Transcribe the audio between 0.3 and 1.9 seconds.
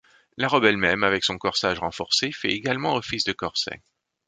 La robe elle-même avec son corsage